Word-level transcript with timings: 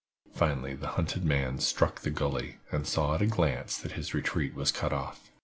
Finally 0.33 0.73
the 0.73 0.87
hunted 0.97 1.23
man 1.23 1.59
struck 1.59 1.99
the 2.01 2.09
gully, 2.09 2.57
and 2.71 2.87
saw 2.87 3.13
at 3.13 3.21
a 3.21 3.27
glance 3.27 3.77
that 3.77 3.91
his 3.91 4.15
retreat 4.15 4.55
was 4.55 4.71
cut 4.71 4.91
off. 4.91 5.29